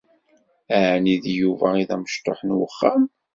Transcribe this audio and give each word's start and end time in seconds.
Ɛni 0.91 1.15
d 1.23 1.25
Yuba 1.39 1.67
i 1.81 1.83
d 1.89 1.91
amecṭuḥ 1.95 2.39
n 2.43 2.55
wexxam? 2.57 3.03